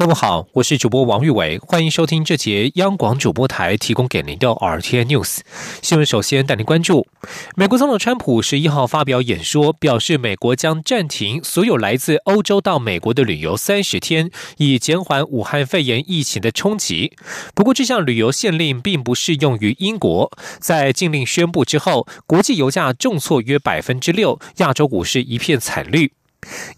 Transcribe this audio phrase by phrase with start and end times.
[0.00, 5.40] 各位好，我是主播王玉伟，欢迎收听这节央广主播台提供给您的 RTN News
[5.82, 6.06] 新闻。
[6.06, 7.06] 首先带您关注，
[7.54, 17.12] 美国总统川普十一号发表演说，表示美国将暂停所有来自欧洲到美国的旅游三十天，以减缓武汉肺炎疫情的冲击。
[17.54, 20.32] 不过，这项旅游限令并不适用于英国。
[20.58, 26.10] 在禁令宣布之后，国际油价重挫约百分之六，亚洲股市一片惨绿。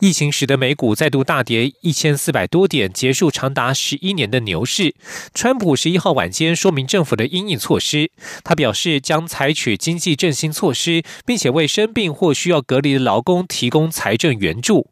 [0.01, 4.95] 疫情使得美股再度大跌一千四百多点，结束长达十一年的牛市。
[5.34, 8.11] 川普十一号晚间说明政府的应应措施，
[8.43, 14.89] 他表示将采取经济振兴措施，并且为生病或需要隔离的劳工提供财政援助。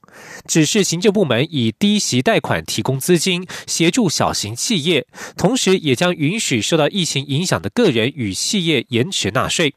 [0.47, 5.07] 指示行政部门以低息贷款提供资金，协助小型企业，
[5.37, 9.75] 同时也将允许受到疫情影响的个人与企业延迟纳税。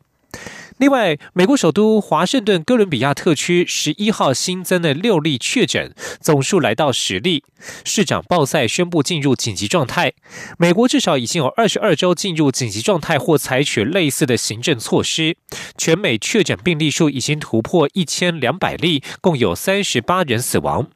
[0.78, 7.44] 另外，美国首都华盛顿哥伦比亚特区十一号新增了六例确诊，总数来到十例。
[7.86, 10.14] 市长鲍塞宣布进入紧急状态。
[10.58, 15.38] 美国至少已经有二十二周进入紧急状态或采取类似的行政措施。
[15.78, 20.90] 全美确诊病例数已经突破一千两百例，共有三十八人死亡。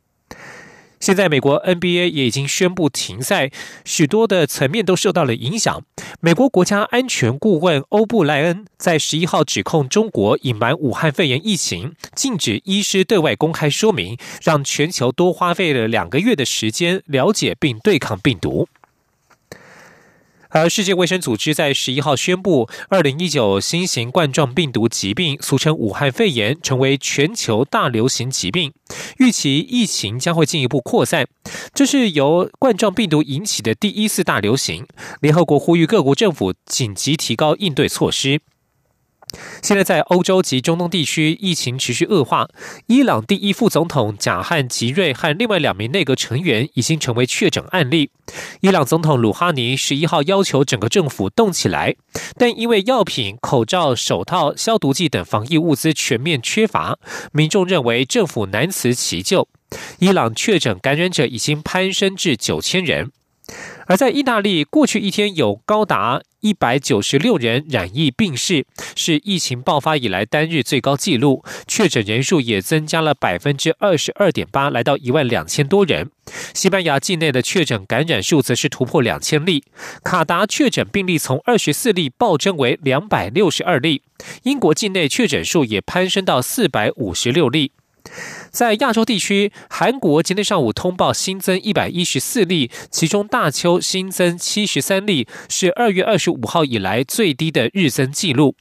[1.00, 3.52] 现在，美国 NBA 也已经宣布停赛，
[3.86, 5.84] 许多的层面都受到了影响。
[6.20, 18.68] 美国国家安全顾问欧布莱恩在十一号指控中国隐瞒武汉肺炎疫情，禁止医师对外公开说明，让全球多花费了两个月的时间了解并对抗病毒。
[20.50, 28.74] 而世界卫生组织在十一号宣布，二零一九新型冠状病毒疾病，俗称武汉肺炎，成为全球大流行疾病，
[29.18, 31.28] 预期疫情将会进一步扩散。
[31.74, 34.86] 这是由冠状病毒引起的第一次大流行。
[35.22, 38.42] 联合国呼吁各国政府紧急提高应对措施。
[39.62, 42.48] 现在在欧洲及中东地区疫情持续恶化。
[42.88, 48.10] 伊朗第一副总统贾汉吉瑞和另外两名内阁成员已经成为确诊案例。
[48.62, 51.96] 伊朗总统鲁哈尼十一号要求整个政府动起来，
[52.38, 56.98] 但因为药品、口罩、手套、消毒剂等防疫物资全面缺乏，
[57.32, 59.48] 民众认为政府难辞其咎。
[60.00, 63.12] 伊朗确诊感染者已经攀升至九千人。
[63.88, 68.66] 而在意大利，过去一天有高达一百九十六人染疫病逝，
[68.96, 71.44] 是疫情爆发以来单日最高纪录。
[71.66, 76.12] 确诊人数也增加了百分之二十二点八，来到一万两千多人。
[76.54, 79.64] 西班牙境内的确诊感染数则是突破两千例。
[80.04, 84.04] 卡达确诊病例从二十四例暴增为两百六十二例。
[84.44, 87.72] 英国境内确诊数也攀升到四百五十六例。
[88.52, 98.56] 在亚洲地区，韩国今天上午通报新增一百一十四例，其中大邱新增七十三例，是二月二十五号以来最低的日增记录。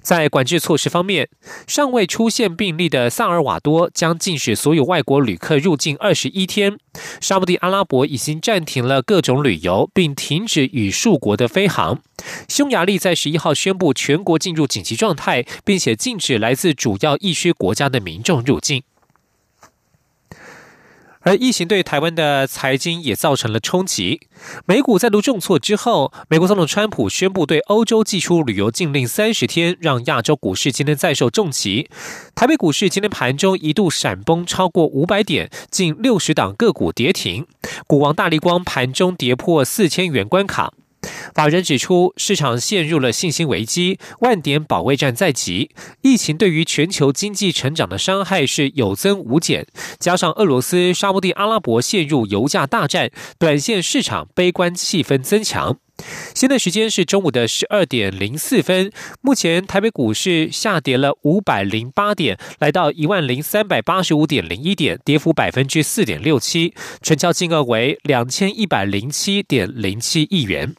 [0.00, 1.28] 在管制措施方面，
[1.66, 6.78] 尚未出现病例的萨尔瓦多将禁止所有外国旅客入境二十一天。
[7.20, 12.00] 沙地阿拉伯已经暂停了各种旅游，并停止与数国的飞航。
[12.48, 18.82] 匈牙利在十一号宣布全国进入紧急状态，并且禁止来自主要疫区国家的民众入境。
[21.22, 24.22] 而疫情对台湾的财经也造成了冲击，
[24.64, 31.90] 美股再度重挫之后，美国总统川普宣布对欧洲寄出旅游禁令三十天，让亚洲股市今天再受重击。
[32.34, 37.46] 台北股市今天盘中一度闪崩超过五百点，近六十档个股跌停，
[37.86, 40.72] 股王大力光盘中跌破四千元关卡。
[41.34, 45.70] 法人指出，市场陷入了信心危机，万点保卫战在即。
[46.02, 49.66] 疫情对于全球经济成长的伤害是有增无减，
[49.98, 55.78] 加上俄罗斯、沙地阿拉伯陷入油价大战，短线市场悲观气氛增强。
[56.34, 58.90] 现在时间是中午的十二点零四分，
[59.20, 70.74] 目前台北股市下跌了五百零八点，来到一万零三百八十五点零一点，跌幅百分之四点六七，成交金额为两千一百零七点零七亿元。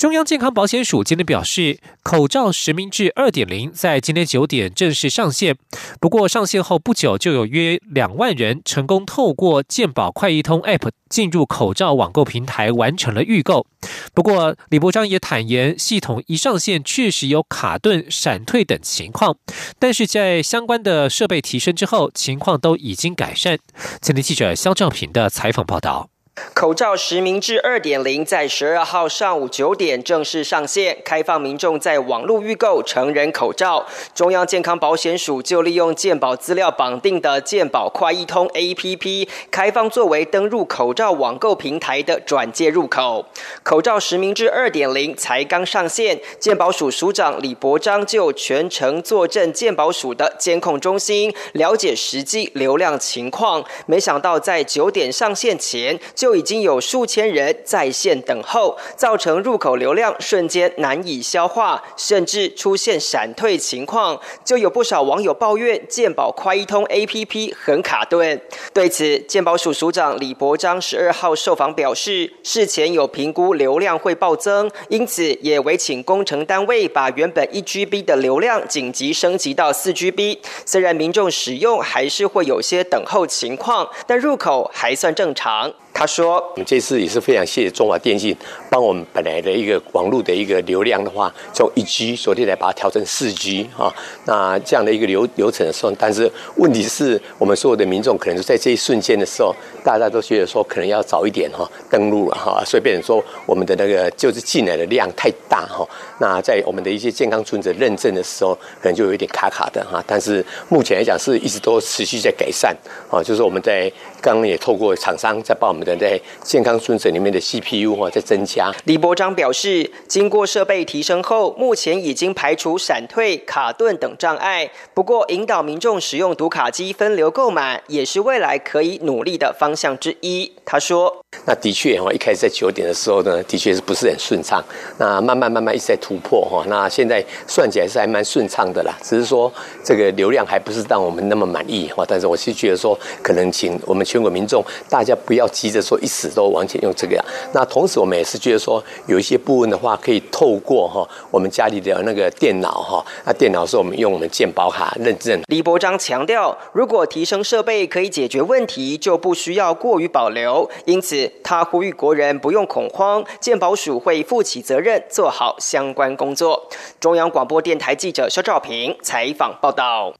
[0.00, 5.58] 中央健康保险署今天表示，口罩实名制二点零在今天九点正式上线。
[6.00, 13.66] 不过上线后不久，就有约两万人成功透过健保快易通 App 进入口罩网购平台完成了预购。
[14.14, 19.36] 不过李博章也坦言，系统一上线确实有卡顿、闪退等情况，
[19.78, 23.58] 但是在相关的设备提升之后，情况都已经改善。
[24.00, 26.08] 前天记者肖兆平的采访报道。
[26.54, 33.86] 口罩实名制二点零在十二号上午九点正式上线，开放民众在网络预购成人口罩。
[34.14, 43.26] 中央健康保险署就利用健保资料绑定的健保快易通 APP，开放作为登入口罩网购平台的转介入口。
[43.62, 53.64] 口罩实名制二点零才刚上线，健保署署长李博章就全程坐镇健保署的监控中心，了解实际流量情况。
[53.86, 56.29] 没想到在九点上线前就。
[56.34, 64.20] 已经有数千人在线等候，造成入口流量瞬间难以消化，甚至出现闪退情况。
[64.44, 68.40] 就有不少网友抱怨健保快一通 APP 很卡顿。
[68.72, 80.38] 对此，健保署署长李博章十二号受访表示，事前有评估流量会暴增，因此也委请工程单位把原本一 GB 的流量紧急升级到四 GB。
[80.64, 85.72] 虽然民众使用还是会有些等候情况，但入口还算正常。
[85.92, 88.34] 他说：“我们这次也是非常谢谢中华电信，
[88.70, 93.92] 帮我们本来的一个网络的一个流量的话，从一 G 昨天来把它调成四 G 啊。
[94.24, 99.54] 那这样的一个流流程的时候，但是问题是我们所有的民众可能在这一瞬间的时候，
[99.84, 105.86] 大家都觉得说可能要早一点哈登录了哈，所以变成说我们的那个就是进来的量太大哈。
[106.18, 110.02] 那在我们的一些健康存者认证的时候，可能就有一点卡卡的哈。
[110.06, 112.74] 但是目前来讲是一直都持续在改善
[113.10, 113.92] 啊，就是我们在
[114.22, 118.72] 刚刚也透过厂商在帮我们。”在健康村者里面的 CPU 哈在增加。
[118.84, 124.70] 李博章表示，经过设备提升后，目前已经排除闪退、卡顿等障碍。
[124.94, 130.52] 不过，引导民众使用读卡机分流购买，也是未来可以努力的方向之一。
[130.64, 134.62] 他说：“那的确哈，一开始在九点的时候呢，的确是不是很顺畅。
[134.98, 136.64] 那慢慢慢慢一直在突破哈。
[136.68, 139.50] 那现在算起来是还蛮顺畅的啦，只是说
[139.82, 142.04] 这个流量还不是让我们那么满意哈。
[142.06, 147.24] 但是我是觉得说，可能请我们全国民众大家不要急着。”说一死都完全用这个样，
[147.54, 155.40] 那同时我们也是觉得说，有一些部分的话，可以透过哈我们家里的那个电脑哈，那电脑是我们用我们健保卡认证。
[155.46, 160.70] 李博章强调，如果提升设备可以解决问题，就不需要过于保留。
[160.84, 166.68] 因此，他呼吁国人不用恐慌，健保署会负起责任，做好相关工作。
[167.00, 170.14] 中央广播电台记者肖兆平采访报道。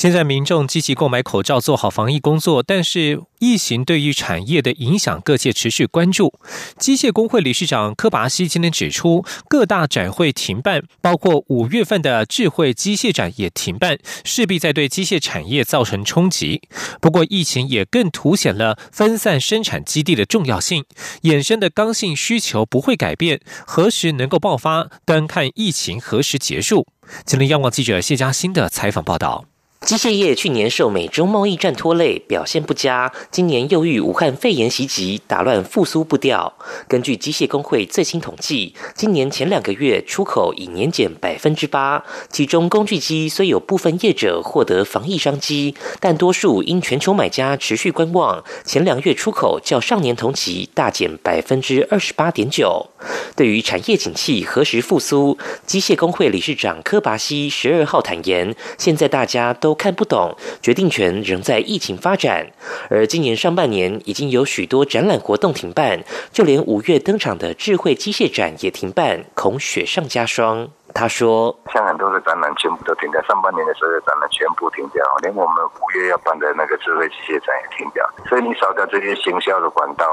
[0.00, 2.62] 现在民众积极购买口罩，做好防疫工作。
[2.62, 6.32] 但是疫情对于产业的影响，各界持续关注。
[6.78, 16.62] 机械工会理事长柯拔西今天指出，各大展会停办，包括五月份的智慧机械展也停办，势必在对机械产业造成冲击。
[17.02, 20.86] 不过，疫情也更凸显了分散生产基地的重要性，
[21.24, 23.42] 衍生的刚性需求不会改变。
[23.66, 26.86] 何时能够爆发，端看疫情何时结束。
[27.26, 29.49] 今天央广记者谢嘉欣的采访报道。
[29.86, 33.10] 机械业去年受美中贸易战拖累，表现不佳。
[33.30, 36.52] 今年又遇武汉肺炎袭击，打乱复苏步调。
[36.86, 42.04] 根据机械工会最新统计，今年前两个月出口已年减百分之八。
[42.28, 52.89] 其中工具机虽有部分业者获得防疫商机，但多数因全球买家持续观望，前两月出口较上年同期大减百分之二十八点九。
[53.34, 55.36] 对于产业景气何时复苏，
[55.66, 59.80] 机械工会理事长柯拔西十二号坦言，现在大家都。
[59.80, 62.48] 看不懂，决定权仍在疫情发展。
[62.90, 70.68] 而今年上半年已经有许多展览活动停办，就连五月登场的智慧机械展也停办，恐雪上加霜。
[70.92, 78.04] 他说：“像很多的展览全部都停掉，上半年的所有展览全部停掉，连我们五月要办的那个智慧机械展也停掉。
[78.28, 80.04] 所以你少掉这些行销的管道。”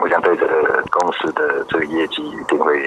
[0.00, 2.78] 我想对这个公司的这个业绩一定会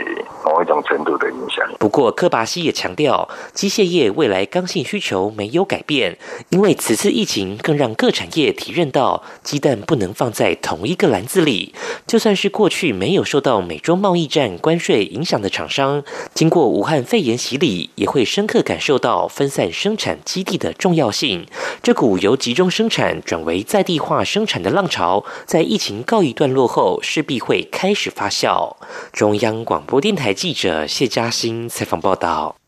[0.46, 1.68] 某一种程度的影响。
[1.78, 6.18] 不过，科巴西也强调，机械业未来刚性需求没有改变，
[6.50, 11.74] 因为此次疫情更让各产业体认到，鸡蛋不能放在同一个篮子里。
[12.08, 16.04] 就算是过去没有受到美中贸易战关税影响的厂商，
[16.34, 21.46] 经过武汉肺炎洗礼，也会深刻感受到分散生产基地的重要性。
[21.84, 27.00] 这股由集中生产转为在地化生产的浪潮，在疫情告一段落后。
[27.02, 28.76] 势必会开始发酵。
[29.12, 32.61] 中央广播电台记者谢嘉欣采访报道。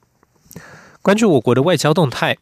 [1.04, 2.38] 关注我国的外交动态。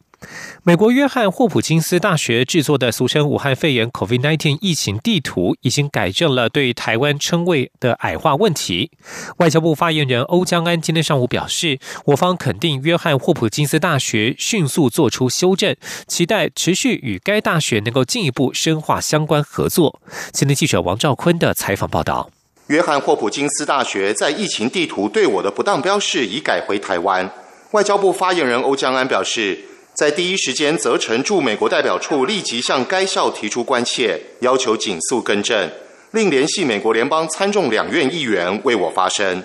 [0.62, 8.92] 美国约翰霍普金斯大学制作的俗称武汉肺炎 （COVID-19） 疫情地图，已经改正了对台湾称谓的矮化问题。
[9.38, 15.74] 外交部发言人欧江安今天上午表示，我方肯定约翰霍普金斯大学迅速做出修正，
[16.06, 20.00] 期待持续与该大学能够进一步深化相关合作。
[20.30, 22.30] 今天记者王兆坤的采访报道：
[22.68, 27.28] 约翰霍普金斯大学在疫情地图对我的不当标示已改回台湾。
[27.72, 29.58] 外交部发言人欧江安表示。
[29.94, 35.70] 在第一时间责成驻美国代表处立即向该校提出关切，要求紧速更正。
[36.12, 39.44] 另联系美国联邦参众两院议员为我发声。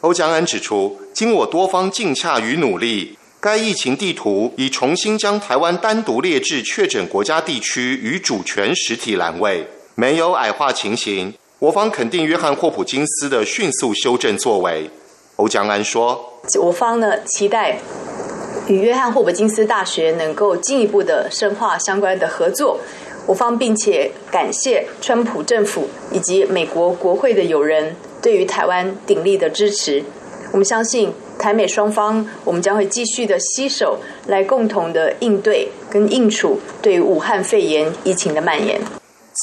[0.00, 11.34] 欧江安指出，经我多方竞洽与努力，该疫情地图已重新将台湾单独列至确诊国家地区与主权实体栏位，没有矮化情形。
[11.58, 14.88] 我方肯定约翰霍普金斯的迅速修正作为。
[15.36, 17.78] 欧江安说：“我方呢，期待
[18.68, 22.78] 与约翰霍普金斯大学能够进一步的深化相关的合作。
[23.26, 30.02] 我方并且感谢川普政府以及美国国会的友人。”对于台湾鼎力的支持，
[30.50, 33.98] 我们相信台美双方，我们将会继续的携手
[34.28, 38.80] 来共同的应对跟应处对武汉肺炎疫情的蔓延。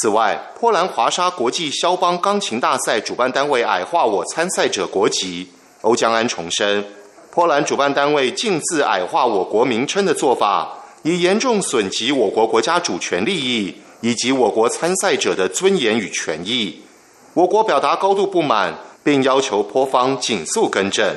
[0.02, 5.50] 此外，波兰华沙国际肖邦钢琴大赛主办单位矮化我参赛者国籍，
[5.82, 6.86] 欧江安重申，
[7.32, 16.82] 波兰主办单位径自矮化我国名称的做法，已严重损及我国国家主权利益以及我国参赛者的尊严与权益。
[17.34, 21.16] 我国表达高度不满，并要求波方紧速更正。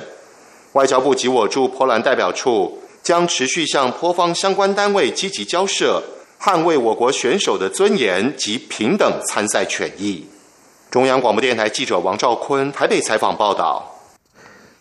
[0.72, 6.02] 外交部及我驻波兰代表处将持续向波方相关单位积极交涉，
[6.40, 10.26] 捍卫我国选手的尊严及平等参赛权益。
[10.90, 13.93] 中央广播电台记者王兆坤台北采访报道。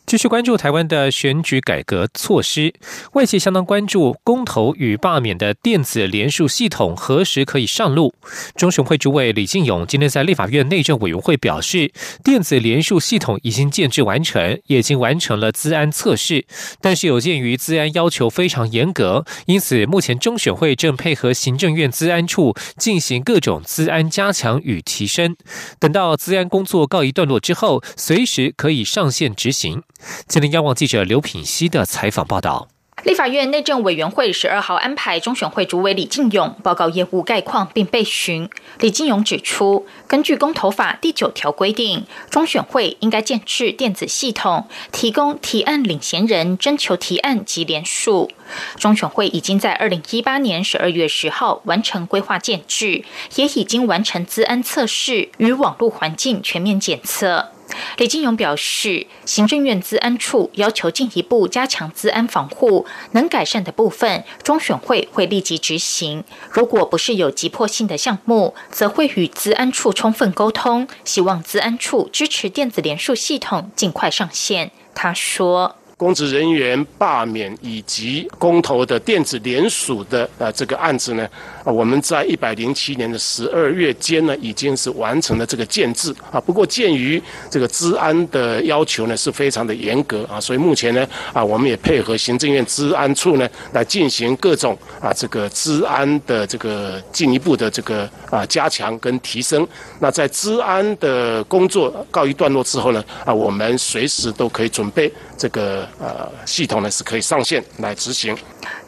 [0.05, 2.74] 继续关注台湾的选举改革措施，
[3.13, 8.13] 外界相当关注公投与罢免的电子联署系统何时可以上路。
[8.55, 11.91] 中选会主委李进勇今天在立法院内政委员会表示，
[12.24, 16.45] 电子联署系统已经建制完成，也已经完成了资安测试，
[16.81, 25.36] 但是有鉴于资安要求非常严格，因此目前中选会正配合行政院资安处进行各种资安加强与提升。
[25.79, 29.81] 等到资安工作告一段落之后，随时可以上线执行。
[30.27, 32.67] 吉林央望记者刘品熙的采访报道。
[33.03, 38.50] 立法院内政委员会十二号安排中选会主委李进勇报告业务概况并备询。
[38.79, 48.31] 李进勇指出，根据公投法第九条规定，中选会应该建置电子系统，提供提案领衔人征求提案及联署。
[48.77, 53.03] 中选会已经在二零一八年十二月十号完成规划建制，
[53.36, 57.50] 也已经完成资安测试与网络环境全面检测。
[57.97, 74.71] 李金勇表示，行政院资安处要求进一步加强资安防护，能改善的部分，中选会会立即执行；如果不是有急迫性的项目，则会与资安处充分沟通，希望资安处支持电子联署系统尽快上线。
[74.95, 75.77] 他说。
[76.03, 81.25] 公职人员罢免以及公投的电子联署的呃这个案子呢，
[81.63, 86.41] 啊，我们在一百零七年的十二月间呢，已经是完成了这个建制啊。
[86.41, 99.65] 不过鉴于这个治安的要求呢是非常的严格啊，所以目前呢啊，我们也配合行政院治安处呢来进行各种啊这个治安的这个进一步的这个啊加强跟提升。
[100.01, 105.88] 那在治安的工作告一段落之后呢，啊，我们随时都可以准备这个。
[106.00, 108.35] 呃，系统呢是可以上线来执行。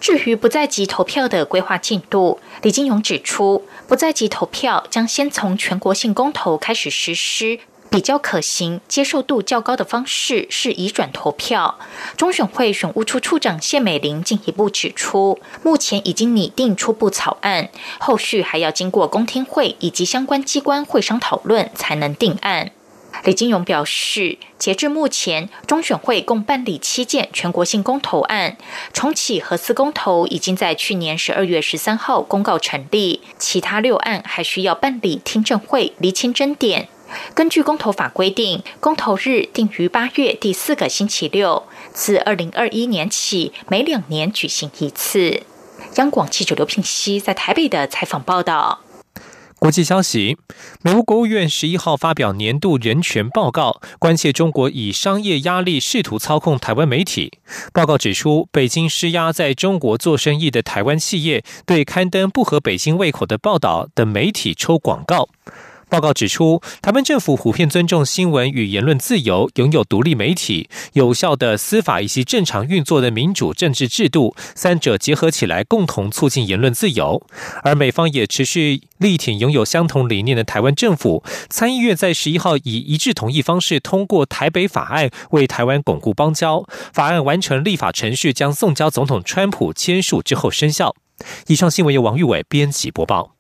[0.01, 7.59] 至于不在即投票的规划进度，李金勇指出，不在即投票将先从全国性公投开始实施，
[7.89, 11.77] 比较可行、接受度较高的方式是移转投票。
[12.17, 17.69] 中选会选务处处长谢美玲进一步指出，目前已经拟定初步草案，
[17.99, 22.71] 后续还要经过公听会以及相关机关会商讨论，才能定案。
[23.25, 28.55] 李金勇表示，截至目前，中选会共办理七件全国性公投案，
[28.93, 36.87] 重启核四公投已经在去年十二月十三号公告成立，其他六案还需要办理听证会厘清争点。
[37.33, 45.41] 根据公投法规定，公投日定于八月第四个星期六，自二零二一年起每两年举行一次。
[45.95, 48.81] 央广记者刘聘熙在台北的采访报道。
[49.65, 50.37] 国际消息：
[50.83, 57.39] 美国国务院十一号发表年度人权报告，关切中国以商业压力试图操控台湾媒体。
[57.73, 65.29] 报告指出，北京施压在中国做生意的台湾企业，对刊登不合北京胃口的报道等媒体抽广告。
[65.89, 77.21] 报告指出，台湾政府普遍尊重新闻与言论自由，拥有独立媒体、有效的司法以及正常运作的民主政治制度，三者结合起来，共同促进言论自由。
[77.63, 81.23] 而美方也持续力挺拥有相同理念的台湾政府。
[81.49, 86.65] 参议院在十一号以一致同意方式通过台北法案，为台湾巩固邦交。
[86.93, 90.95] 法案完成立法程序，将送交总统川普签署之后生效。
[91.47, 93.34] 以上新闻由王玉伟编辑播报。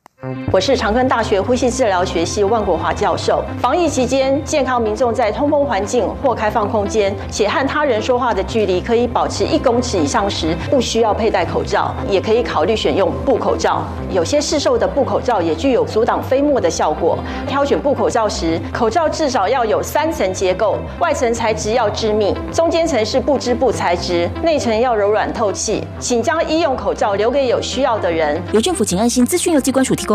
[0.51, 3.43] 我是长庚大学呼吸治疗学系万国华教授。
[3.59, 13.83] 防疫期间，健康民众在通风环境或开放空间，且和他人说话的距离可以保持一公尺以上时，不需要佩戴口罩，也可以考虑选用布口罩。
[14.11, 17.17] 有些市售的布口罩也具有阻挡飞沫的效果。
[17.47, 25.83] 挑选布口罩时，口罩至少要有三层结构，外层材质要致密，中间层是布织布材质，内层要柔软透气。
[25.99, 28.41] 请将医用口罩留给有需要的人。
[28.53, 30.14] 由政府请安心资讯由机关署提供。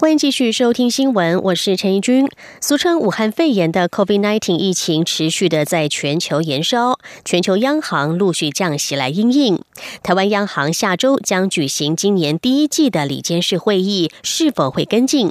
[0.00, 2.26] 欢迎继续收听新闻，我是陈怡君。
[2.58, 9.60] 俗称武汉肺炎的 COVID-19 疫情持续的在全球延烧，全球央行陆续降息来应应。
[10.02, 15.30] 台湾央行下周将举行今年第一季的里监事会议，是否会跟进？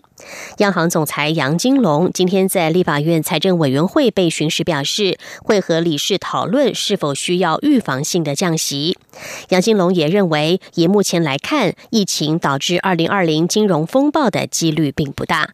[0.57, 8.97] 央行总裁杨金龙今天在立法院财政委员会被询时表示，会和理事讨论是否需要预防性的降息。
[9.49, 14.49] 杨金龙也认为，以目前来看，疫情导致二零二零金融风暴的。
[14.49, 15.51] 几率并不大。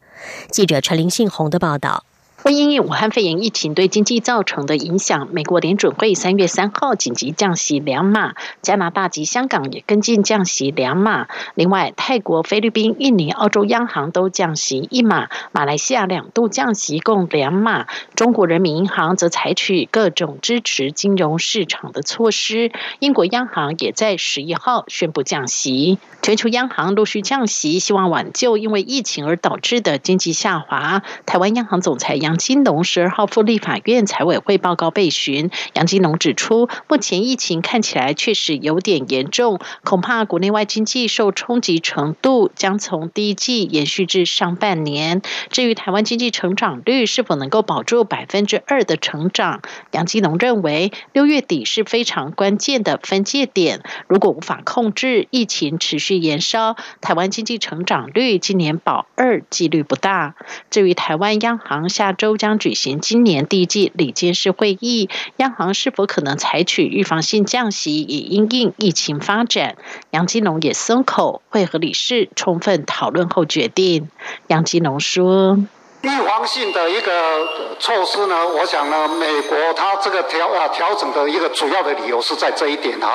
[0.50, 2.06] 记者陈林信宏的报道。
[2.46, 11.28] 为因武汉肺炎疫情对经济造成的影响，美国联准会三月三号紧急降息两码，加拿大及香港也跟进降息两码。
[11.56, 17.88] 另外，泰国、菲律宾、印尼、澳洲央行都降息一码，马来西亚两度降息共两码。
[18.14, 22.72] 中国人民银行则采取各种支持金融市场的措施。
[23.00, 25.98] 英国央行也在十一号宣布降息。
[26.22, 31.02] 全球央行陆续降息，希望挽救因为疫情而导致的经济下滑。
[31.26, 35.50] 台湾央行总裁杨金龙十二号赴立法院财委会报告备询。
[35.74, 45.22] 杨金龙指出，目前疫情看起来确实有点严重，恐怕国内外经济受冲击程度将从第一季延续至上半年。
[45.50, 49.62] 至于台湾经济成长率是否能够保住百分之二的成长，
[49.92, 53.82] 杨金龙认为六月底是非常关键的分界点。
[54.08, 60.36] 如果无法控制疫情持续延烧，台湾经济成长率今年保二几率不大。
[60.70, 62.25] 至于台湾央行下周。
[62.26, 69.76] 都将举行今年第一季理监事会议，央行是否可能采取预防性降息，以因应疫情发展？
[70.10, 74.10] 杨金龙也松口，会和理事充分讨论后决定。
[74.48, 75.60] 杨金龙说
[76.02, 77.48] ：“预防性的一个
[77.80, 83.08] 措施呢，我想呢，美国它这个调啊调整的一个主要的理由是在这一点啊。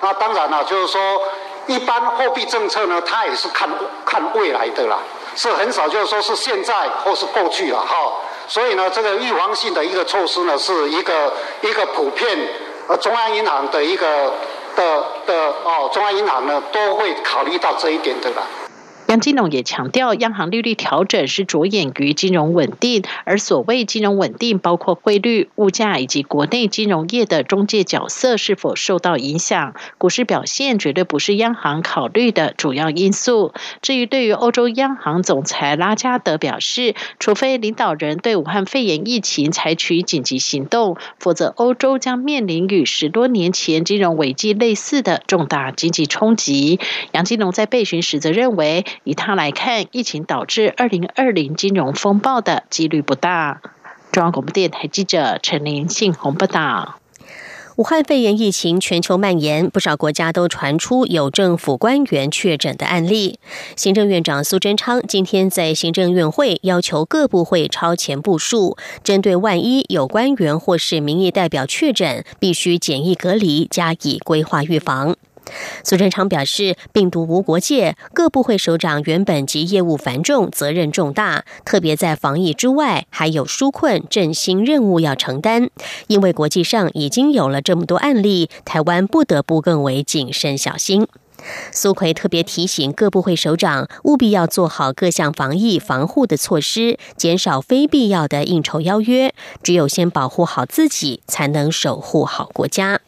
[0.00, 1.20] 那当然了，就是说，
[1.66, 3.68] 一般货币政策呢，它也是看
[4.06, 4.98] 看未来的啦，
[5.34, 7.96] 是很少就是说是现在或是过去了哈。”
[8.46, 12.36] 所以呢，这个预防性的一个措施呢，是一个一个普遍
[12.88, 14.32] 呃中央银行的一个
[14.76, 18.42] 的的哦，中央银行呢都会考虑到这一点对吧。
[19.06, 29.74] 杨金龙也强调，央行利率调整是着眼于金融稳定，而所谓金融稳定，包括汇率、物价以及国内金融业的中介角色是否受到影响。
[29.98, 33.52] 股市表现绝对不是央行考虑的主要因素。
[33.82, 46.80] 至于对于欧洲央行总裁拉加德表示，除非领导人对武汉肺炎疫情采取紧急行动，否则欧洲将面临与十多年前金融危机类似的重大经济冲击。
[47.12, 48.86] 杨金龙在备询时则认为。
[49.02, 53.60] 以他来看，疫情导致二零二零金融风暴的几率不大。
[54.12, 57.00] 中央广播电台记者陈林信宏报道：
[57.76, 63.40] 武汉肺炎疫情全球蔓延，不少国家都传出有政府官员确诊的案例。
[63.74, 75.16] 行政院长苏贞昌今天在行政院会要求各部会超前部署，针对万一有官员或是民意代表确诊，必须检疫隔离，加以规划预防。
[75.82, 85.68] 苏贞昌表示，病毒无国界，各部会首长原本及业务繁重，责任重大，特别在防疫之外，还有纾困振兴任务要承担。
[86.06, 91.06] 因为国际上已经有了这么多案例，台湾不得不更为谨慎小心。
[91.70, 99.34] 苏奎特别提醒各部会首长，务必要做好各项防疫防护的措施，减少非必要的应酬邀约。
[99.62, 103.00] 只有先保护好自己，才能守护好国家。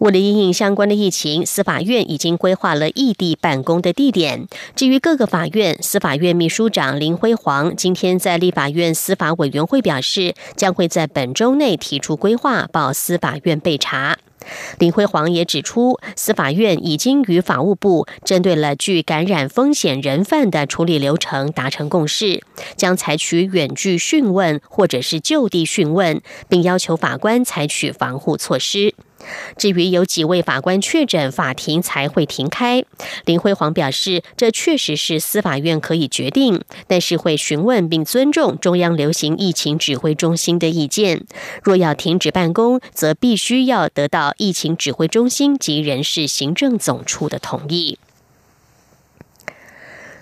[0.00, 4.48] 为了应应相关的疫情，司法院已经规划了异地办公的地点。
[4.74, 14.16] 至于各个法院，司法院秘书长林辉煌今天在立法院司法委员会表示，将会在本周内提出规划，报司法院备查。
[14.78, 22.42] 林辉煌也指出，司法院已经与法务部针对了具感染风险人犯的处理流程达成共识，
[22.74, 28.94] 将采取远距讯问或者是就地讯问，并要求法官采取防护措施。
[29.56, 32.84] 至于有几位法官确诊，法庭才会停开。
[33.24, 41.24] 林辉煌表示，这确实是司法院可以决定，但是会询问并尊重中央流行疫情指挥中心的意见。
[41.62, 47.98] 若要停止办公，则必须要得到疫情指挥中心及人事行政总处的同意。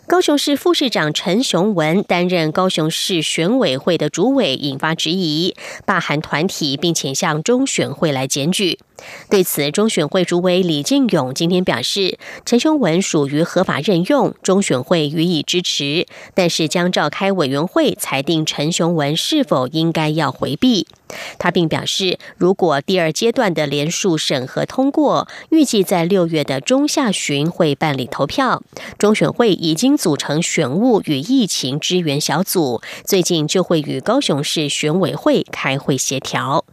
[0.07, 8.79] 高雄市副市长陈雄文担任高雄市选委会的主委，引发质疑，罢韩团体，并且向中选会来检举。
[9.31, 20.87] 对此，中选会主委李进勇今天表示，陈雄文属于合法任用，中选会予以支持，但是将召开委员会裁定陈雄文是否应该要回避。
[21.39, 28.63] 他并表示，如果第二阶段的联署审核通过，预计在六月的中下旬会办理投票。
[28.99, 36.65] 中选会已经组成选务与疫情支援小组，最近就会与高雄市选委会开会协调。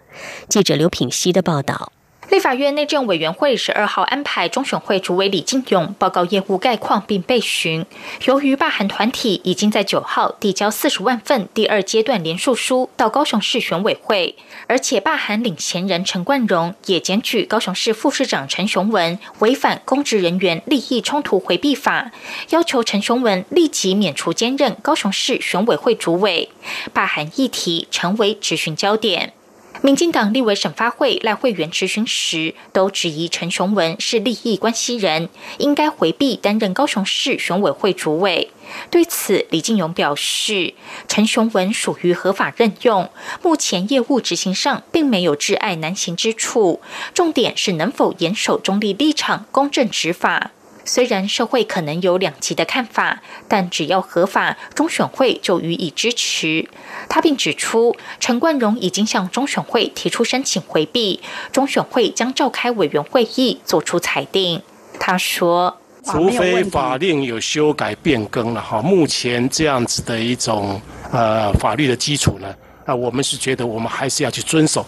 [0.50, 1.94] 记者刘品希的报道。
[2.30, 7.86] 立法院内政委员会十二号安排中选会主委李进勇报告业务概况并备询。
[8.26, 14.36] 由于罢韩团体已经在九号递交四十万份第二阶段联署书到高雄市选委会，
[14.68, 22.12] 而且罢韩领衔人陈冠荣也检举高雄市副市长陈雄文违反公职人员利益冲突回避法，
[22.50, 26.50] 要求陈雄文立即免除兼任高雄市选委会主委，
[26.92, 29.34] 罢韩议题成为质询焦点。
[29.82, 38.50] 民进党立委审发会赖会员质询时，都质疑陈雄文是利益关系人，应该回避担任高雄市选委会主委。
[38.90, 40.74] 对此，李进勇表示，
[41.08, 43.10] 陈雄文属于合法任用，
[43.44, 46.82] 目前业务执行上并没有挚爱难行之处，
[47.14, 50.52] 重点是能否严守中立立场，公正执法。
[50.86, 56.70] 虽然社会可能有两极的看法，但只要合法，中选会就予以支持。
[57.10, 61.20] 他并指出，陈冠荣已经向中选会提出申请回避，
[61.52, 64.62] 中选会将召开委员会议作出裁定。
[65.00, 70.80] 他说：“除非法令有修改变更了哈，目前这样子的一种
[71.12, 74.86] 呃法律的基础呢，啊，我们是觉得我们还是要去遵守。”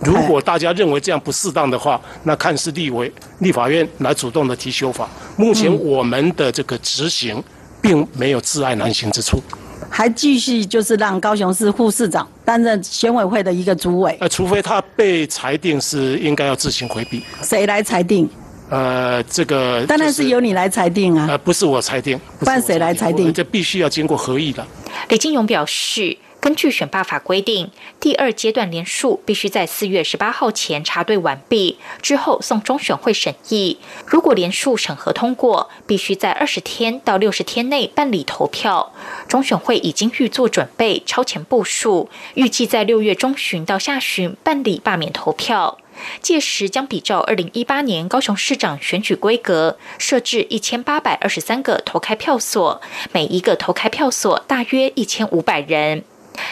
[0.00, 5.08] 如果大家认为这样不适当的话，那看是立委、立法院来主动的提修法。
[5.36, 7.42] 目前我们的这个执行，
[7.80, 9.42] 并没有自爱难行之处。
[9.90, 14.16] 还继续就是让高雄市副市长担任选委会的一个主委。
[14.20, 17.22] 呃，除非他被裁定是应该要自行回避。
[17.42, 18.28] 谁来裁定？
[18.68, 21.26] 呃，这个当然是由你来裁定啊。
[21.30, 23.32] 呃，不是我裁定，不然谁来裁定？
[23.32, 24.64] 这必须要经过合议的。
[25.08, 26.16] 李金勇表示。
[26.48, 33.76] 根据选罢法规定，第二阶段联署必须在四月十八号前查对完毕，之后送中选会审议。
[34.06, 38.94] 如果联署审核通过，必须在二十天到六十天内办理投票。
[39.28, 45.76] 中选会已经预做准备，超前部署，预计在六月中旬到下旬办理罢免投票。
[46.22, 52.80] 届时将比照二零一八年高雄市长选举规格，设置一千八百二十三个投开票所，
[53.12, 56.04] 每一个投开票所大约一千五百人。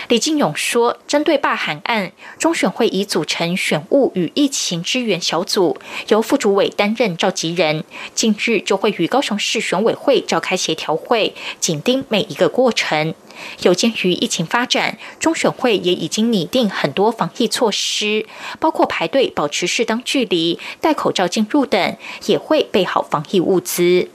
[0.08, 5.76] 李进勇说：“针对罢韩案，中选会已组成选务与疫情支援小组，
[6.08, 7.84] 由副主委担任召集人。
[8.14, 13.14] 近日就会与高雄市选委会召开协调会，紧盯每一个过程。
[13.62, 18.26] 有鉴于疫情发展，中选会也已经拟定很多防疫措施，
[18.58, 21.96] 包括排队、保持适当距离、戴口罩进入等，
[22.26, 24.08] 也会备好防疫物资。”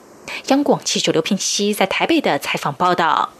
[0.47, 3.31] 央广记者刘聘熙在台北的采访报道。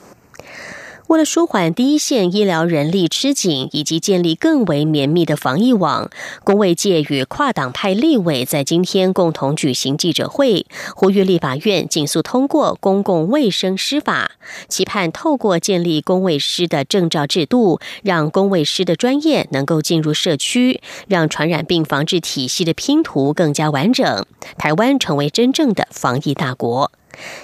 [1.12, 6.10] 为了舒缓第一线医疗人力吃紧，以及建立更为绵密的防疫网，
[6.46, 14.32] 工卫界与跨党派立委在今天共同举行记者会，呼吁立法院紧速通过公共卫生师法，
[14.70, 24.26] 期盼透过建立公卫师的证照制度，让公卫师的专业能够进入社区，让传染病防治体系的拼图更加完整，
[24.58, 26.90] 台湾成为真正的防疫大国。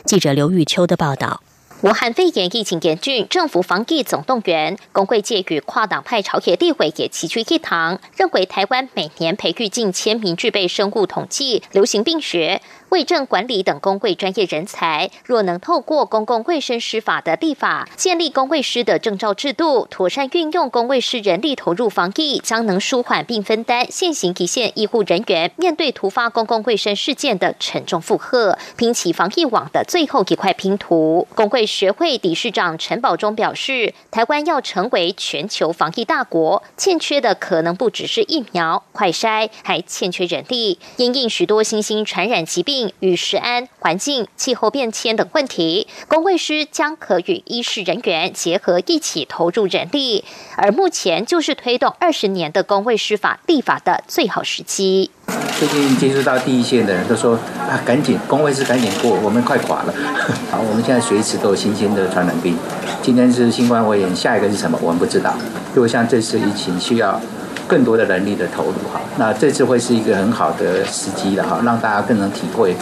[0.06, 1.42] 记者刘玉秋的报道。
[1.84, 12.64] 武汉肺炎疫情严峻，政府防疫总动员，工会界与跨党派朝野地委也齐聚一堂，认为台湾每年培育近千名具备生物统计、流行病学。
[12.90, 31.28] 卫政管理等公卫专业人才，若能透过公共卫生师法的立法，建立公卫师的证照制度，妥善运用公卫师人力投入防疫，将能舒缓并分担现行一线医护人员面对突发公共卫生事件的沉重负荷，拼起防疫网的最后一块拼图。
[31.36, 42.77] 工会学会理事长陈宝忠表示，台湾要成为全球防疫大国，欠缺的可能不只是疫苗、快筛，还欠缺人力，因应许多新兴传染疾病。
[43.00, 50.24] 与食安、环境、气候变迁等问题，工卫师将可与医师人员结合一起投入人力，
[50.56, 55.12] 而目前就是推动二十年的工卫师法立法的最好时机。
[55.60, 57.34] 最近接触到第一线的人都说
[57.68, 59.94] 啊，赶紧工位是赶紧过，我们快垮了。
[60.52, 62.58] 好，我们现在随时都有新鲜的传染病。
[63.02, 64.78] 今天是新冠肺炎，下一个是什么？
[64.82, 65.34] 我们不知道。
[65.74, 67.20] 如果像这次疫情需要
[67.68, 72.76] 更多的人力的投入哈，那这次会是一个很好的时机了哈，让大家更能体会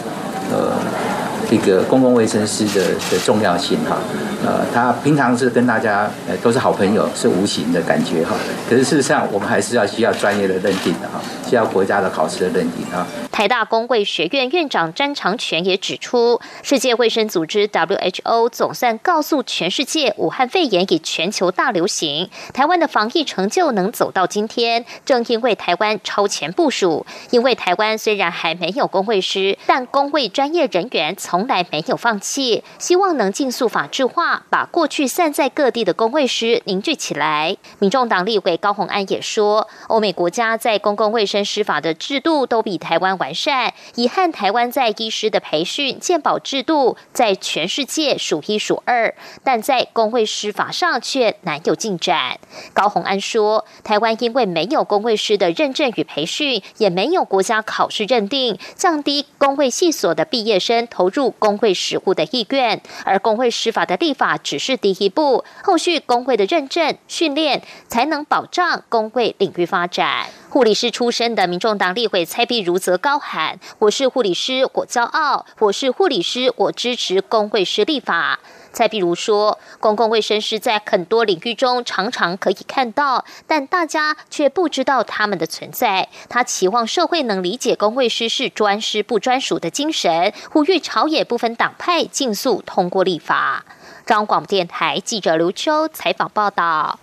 [0.52, 0.72] 呃
[1.48, 3.98] 这个公共卫生师的的重要性哈。
[4.44, 8.36] 呃，他平常是跟大家呃都是好朋友，是无形的感觉哈。
[8.68, 13.06] 可是事实上，我们还是要需要专业的认定的哈，需要国家的考试的认定啊。
[13.32, 22.30] 台大公卫学院院长詹长全也指出，世界卫生组织 WHO 总算告诉全世界，武汉肺炎已全球大流行。
[22.54, 27.04] 台湾的防疫成就能走到今天，正因为台湾超前部署。
[27.30, 37.58] 因为台湾虽然还没有工卫师，但工卫专业人员从从来没有放弃，希望能尽速法制化，把过去散在各地的工卫师凝聚起来。
[37.78, 43.34] 民众党立委高鸿安也说，欧美国家在公共卫生师法的制度都比台湾完。
[43.34, 52.38] 善，遗憾台湾在医师的培训、健保制度在全世界数一数二，但在工会师法上却难有进展。
[52.72, 62.80] 高鸿安说，台湾因为没有工会师的认证与培训，也没有国家考试认定，降低工会系所的毕业生投入工会实务的意愿。
[63.04, 70.26] 而工会施法的立法只是第一步，后续工会的认证训练才能保障工会领域发展。
[70.48, 78.38] 护理师出身的民众党立委蔡碧如则高喊：“我是护理师，我骄傲；我是护理师，我支持工会师立法。”
[78.76, 86.10] 再比如说：“公共卫生师在很多领域中常常可以看到，但大家却不知道他们的存在。
[86.28, 93.64] 他期望社会能理解公卫师是专师不专属的精神，呼吁朝野不分党派尽速通过立法。”
[94.04, 96.98] 中央广播电台记者刘秋采访报道。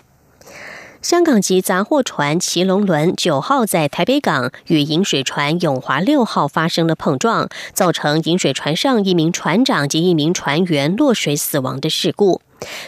[1.03, 12.39] 香港籍杂货船“骑龙轮”九号在台北港与引水船“永华六号”发生了碰撞，造成引水船上一名船长及一名船员落水死亡的事故。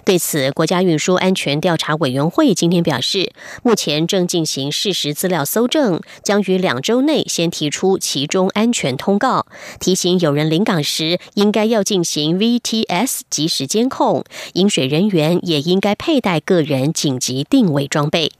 [0.03, 3.31] 对此，国家运输安全调查委员会今天表示，
[3.63, 9.45] 目前正进行事实资料搜证，将于两周内先提出其中安全通告，
[9.79, 18.31] 提醒有人临港时应该要进行 VTS 及时监控，饮水人员也应该佩戴个人紧急定位装备。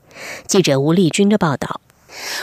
[0.48, 1.82] 记者吴丽君的报道。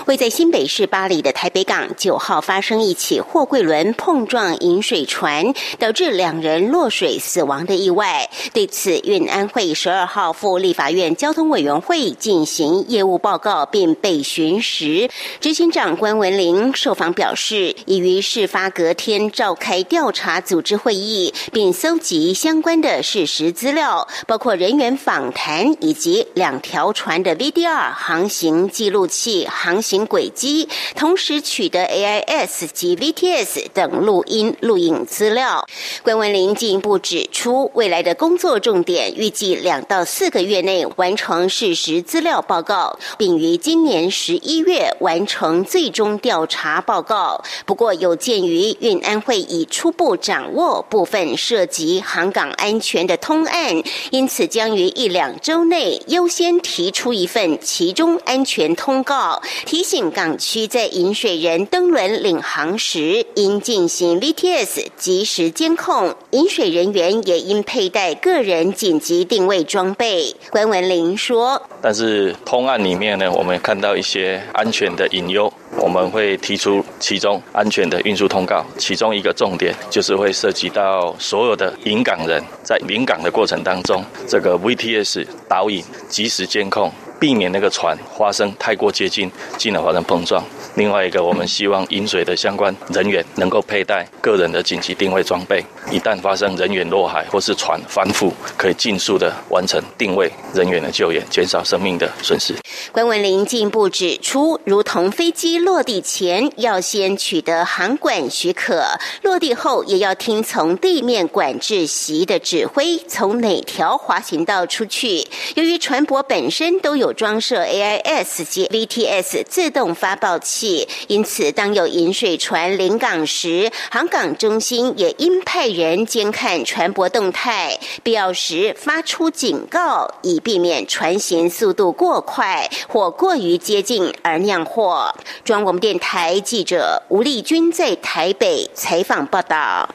[0.06, 8.28] 位在新北市巴黎的台北港九号发生一起货柜轮碰撞引水船，导致两人落水死亡的意外。
[8.52, 15.08] 对此，运安会十二号赴立法院交通委员会进行业务报告并备询时，
[15.40, 29.48] 执行长关文玲受访表示，已于事发隔天召开调查组织会议，并搜集相关的事实资料，包括人员访谈以及两条船的 VDR 航行记录器。
[29.62, 35.64] 航行轨迹，同时取得 AIS 及 VTS 等录音录影资料。
[36.02, 47.40] 关文林进一步指出，未来的工作重点预计两到四个月内完成事实资料报告，并于今年十一月完成最终调查报告。
[47.64, 59.40] 不过，有鉴于运安会已初步掌握部分涉及航港安全的通案，因此将于一两周内优先提出一份其中安全通告。
[59.64, 70.34] 提醒港区在引水人登轮领航时，应进行 VTS 及时监控，引水人员也应佩戴个人紧急定位装备。
[70.50, 78.64] 关文林说：“但是通案里面呢，我们看到一些安全的隐忧，我们会提出其中安全的运输通告。
[78.78, 86.90] 其中一个重点就是会涉及到所有的引港人在临港的过程当中，这个 VTS 导引及时监控。”
[87.22, 90.44] 避免那个船发生太过接近，进而发生碰撞。
[90.74, 102.54] 另外一个，我们希望饮水的相关人员能够佩戴个人的紧急定位装备，一旦发生人员落海或是船翻覆，可以尽速的完成定位人员的救援，减少生命的损失。
[102.90, 108.82] 关文林进一步指出，如同飞机落地前要先取得航管许可，
[109.22, 115.26] 落地后也要听从地面管制席的指挥，从哪条滑行道出去。
[115.54, 120.61] 由于船舶本身都有装设 AIS 及 VTS 自动发报器，
[121.08, 135.14] 因此当有饮水船临港时，航港中心也应派人监看船舶动态，必要时发出警告，以避免船行速度过快或过于接近而酿祸。
[135.44, 139.88] 中央广播电台记者吴丽君在台北采访报道。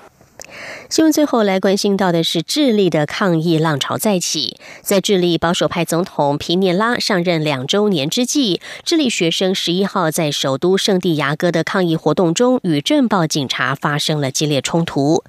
[0.89, 4.57] 新闻最后来关心到的是智利的抗议浪潮再起。
[4.81, 15.25] 在智利保守派总统皮涅拉上任两周年之际，智利学生十一号在首都圣地亚哥的抗议活动中与镇暴警察发生了激烈冲突。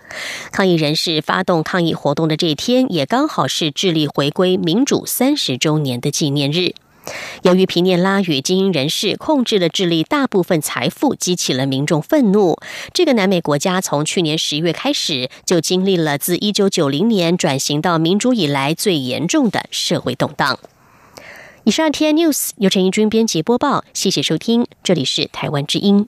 [0.53, 6.75] 抗议人士发动抗议活动的这一天，也刚好是智利回归民主三十周年的纪念日。
[7.42, 12.59] 由于皮涅拉与精英人士控制了智利大部分财富，激起了民众愤怒。
[12.92, 20.59] 这个南美国家从去年十月开始，就经历了自一九九零年转型到民主以来最严重的社会动荡。
[21.64, 26.07] 以上 T N News 由陈怡君编辑播报，谢谢收听，这里是台湾之音。